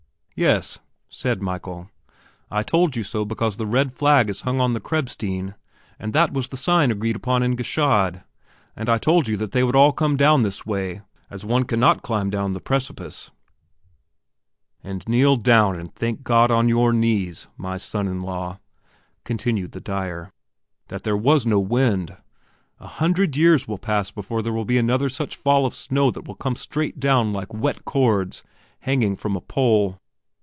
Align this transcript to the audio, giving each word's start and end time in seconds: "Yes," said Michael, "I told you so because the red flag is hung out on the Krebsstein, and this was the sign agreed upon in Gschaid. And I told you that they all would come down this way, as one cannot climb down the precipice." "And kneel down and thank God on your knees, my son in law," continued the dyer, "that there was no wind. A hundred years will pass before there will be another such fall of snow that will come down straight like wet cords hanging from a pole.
"Yes," 0.33 0.79
said 1.07 1.39
Michael, 1.43 1.91
"I 2.49 2.63
told 2.63 2.95
you 2.95 3.03
so 3.03 3.25
because 3.25 3.57
the 3.57 3.67
red 3.67 3.93
flag 3.93 4.27
is 4.27 4.41
hung 4.41 4.59
out 4.59 4.63
on 4.63 4.73
the 4.73 4.79
Krebsstein, 4.79 5.53
and 5.99 6.13
this 6.13 6.31
was 6.31 6.47
the 6.47 6.57
sign 6.57 6.89
agreed 6.89 7.15
upon 7.15 7.43
in 7.43 7.55
Gschaid. 7.55 8.23
And 8.75 8.89
I 8.89 8.97
told 8.97 9.27
you 9.27 9.37
that 9.37 9.51
they 9.51 9.61
all 9.61 9.87
would 9.89 9.95
come 9.97 10.17
down 10.17 10.41
this 10.41 10.65
way, 10.65 11.01
as 11.29 11.45
one 11.45 11.65
cannot 11.65 12.01
climb 12.01 12.31
down 12.31 12.53
the 12.53 12.59
precipice." 12.59 13.29
"And 14.83 15.07
kneel 15.07 15.35
down 15.35 15.79
and 15.79 15.93
thank 15.93 16.23
God 16.23 16.49
on 16.49 16.67
your 16.67 16.91
knees, 16.91 17.47
my 17.55 17.77
son 17.77 18.07
in 18.07 18.19
law," 18.19 18.59
continued 19.23 19.73
the 19.73 19.81
dyer, 19.81 20.33
"that 20.87 21.03
there 21.03 21.17
was 21.17 21.45
no 21.45 21.59
wind. 21.59 22.17
A 22.79 22.87
hundred 22.87 23.37
years 23.37 23.67
will 23.67 23.77
pass 23.77 24.09
before 24.09 24.41
there 24.41 24.53
will 24.53 24.65
be 24.65 24.79
another 24.79 25.07
such 25.07 25.35
fall 25.35 25.67
of 25.67 25.75
snow 25.75 26.09
that 26.09 26.27
will 26.27 26.33
come 26.33 26.53
down 26.55 26.59
straight 26.59 27.03
like 27.05 27.53
wet 27.53 27.85
cords 27.85 28.41
hanging 28.79 29.15
from 29.15 29.35
a 29.35 29.41
pole. 29.41 29.99